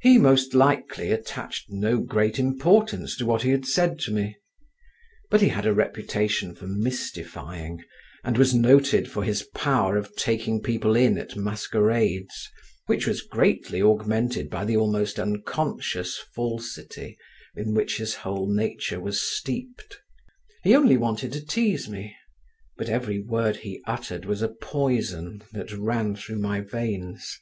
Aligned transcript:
He, 0.00 0.16
most 0.16 0.54
likely, 0.54 1.10
attached 1.10 1.66
no 1.72 1.98
great 1.98 2.38
importance 2.38 3.16
to 3.16 3.26
what 3.26 3.42
he 3.42 3.50
had 3.50 3.66
said 3.66 3.98
to 4.02 4.12
me, 4.12 4.36
he 5.36 5.48
had 5.48 5.66
a 5.66 5.74
reputation 5.74 6.54
for 6.54 6.68
mystifying, 6.68 7.82
and 8.22 8.38
was 8.38 8.54
noted 8.54 9.10
for 9.10 9.24
his 9.24 9.42
power 9.56 9.96
of 9.96 10.14
taking 10.14 10.62
people 10.62 10.94
in 10.94 11.18
at 11.18 11.34
masquerades, 11.34 12.48
which 12.86 13.08
was 13.08 13.22
greatly 13.22 13.82
augmented 13.82 14.48
by 14.50 14.64
the 14.64 14.76
almost 14.76 15.18
unconscious 15.18 16.16
falsity 16.32 17.18
in 17.56 17.74
which 17.74 17.96
his 17.96 18.14
whole 18.22 18.48
nature 18.48 19.00
was 19.00 19.20
steeped…. 19.20 19.98
He 20.62 20.76
only 20.76 20.96
wanted 20.96 21.32
to 21.32 21.44
tease 21.44 21.88
me; 21.88 22.14
but 22.76 22.88
every 22.88 23.18
word 23.18 23.56
he 23.56 23.82
uttered 23.84 24.26
was 24.26 24.42
a 24.42 24.48
poison 24.48 25.42
that 25.50 25.72
ran 25.76 26.14
through 26.14 26.38
my 26.38 26.60
veins. 26.60 27.40